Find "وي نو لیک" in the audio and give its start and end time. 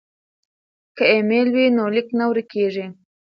1.55-2.07